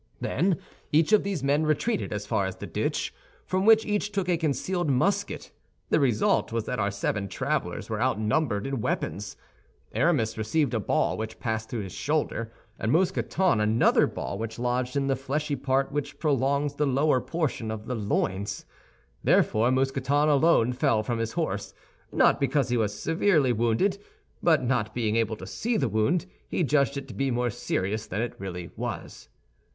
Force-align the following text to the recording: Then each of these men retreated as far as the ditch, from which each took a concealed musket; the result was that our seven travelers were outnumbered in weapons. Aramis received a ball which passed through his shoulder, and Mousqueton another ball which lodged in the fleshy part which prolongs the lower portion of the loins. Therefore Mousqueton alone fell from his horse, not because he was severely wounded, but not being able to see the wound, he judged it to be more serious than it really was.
Then 0.19 0.57
each 0.91 1.13
of 1.13 1.21
these 1.21 1.43
men 1.43 1.63
retreated 1.63 2.11
as 2.11 2.25
far 2.25 2.47
as 2.47 2.55
the 2.55 2.65
ditch, 2.65 3.13
from 3.45 3.67
which 3.67 3.85
each 3.85 4.11
took 4.11 4.27
a 4.27 4.35
concealed 4.35 4.89
musket; 4.89 5.51
the 5.91 5.99
result 5.99 6.51
was 6.51 6.65
that 6.65 6.79
our 6.79 6.89
seven 6.89 7.27
travelers 7.27 7.87
were 7.87 8.01
outnumbered 8.01 8.65
in 8.65 8.81
weapons. 8.81 9.37
Aramis 9.93 10.39
received 10.39 10.73
a 10.73 10.79
ball 10.79 11.17
which 11.17 11.39
passed 11.39 11.69
through 11.69 11.81
his 11.81 11.91
shoulder, 11.93 12.51
and 12.79 12.91
Mousqueton 12.91 13.59
another 13.61 14.07
ball 14.07 14.39
which 14.39 14.57
lodged 14.57 14.95
in 14.95 15.05
the 15.05 15.15
fleshy 15.15 15.55
part 15.55 15.91
which 15.91 16.17
prolongs 16.17 16.73
the 16.73 16.87
lower 16.87 17.21
portion 17.21 17.69
of 17.69 17.85
the 17.85 17.93
loins. 17.93 18.65
Therefore 19.23 19.69
Mousqueton 19.69 20.29
alone 20.29 20.73
fell 20.73 21.03
from 21.03 21.19
his 21.19 21.33
horse, 21.33 21.75
not 22.11 22.39
because 22.39 22.69
he 22.69 22.75
was 22.77 22.99
severely 22.99 23.53
wounded, 23.53 23.99
but 24.41 24.63
not 24.63 24.95
being 24.95 25.15
able 25.15 25.35
to 25.35 25.45
see 25.45 25.77
the 25.77 25.87
wound, 25.87 26.25
he 26.49 26.63
judged 26.63 26.97
it 26.97 27.07
to 27.07 27.13
be 27.13 27.29
more 27.29 27.51
serious 27.51 28.07
than 28.07 28.23
it 28.23 28.33
really 28.39 28.71
was. 28.75 29.29